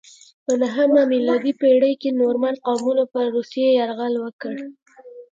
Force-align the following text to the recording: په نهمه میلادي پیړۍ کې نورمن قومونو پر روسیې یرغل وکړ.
په 0.45 0.53
نهمه 0.61 1.01
میلادي 1.13 1.53
پیړۍ 1.61 1.93
کې 2.01 2.17
نورمن 2.21 2.55
قومونو 2.65 3.03
پر 3.13 3.25
روسیې 3.35 3.67
یرغل 3.79 4.13
وکړ. 4.19 4.55